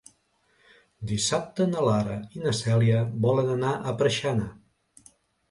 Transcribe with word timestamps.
Dissabte 1.11 1.67
na 1.73 1.83
Lara 1.89 2.15
i 2.39 2.41
na 2.47 2.55
Cèlia 2.61 3.05
volen 3.27 3.53
anar 3.59 3.77
a 3.77 3.95
Preixana. 4.01 4.51